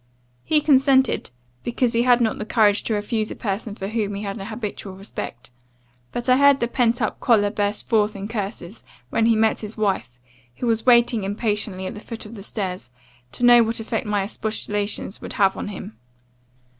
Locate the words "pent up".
6.67-7.19